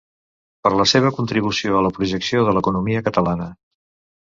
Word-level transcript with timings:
Per 0.67 0.71
la 0.79 0.87
seva 0.93 1.11
contribució 1.19 1.77
a 1.77 1.85
la 1.89 1.95
projecció 2.01 2.49
de 2.51 2.59
l’economia 2.59 3.09
catalana. 3.11 3.53